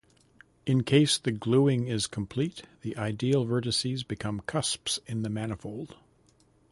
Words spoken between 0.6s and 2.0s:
In case the gluing